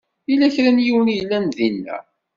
Yella 0.29 0.47
kra 0.55 0.69
n 0.75 0.83
yiwen 0.85 1.11
i 1.13 1.15
yellan 1.17 1.45
dinna? 1.57 1.97